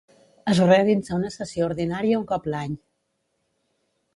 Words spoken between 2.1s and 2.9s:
un cop l'any.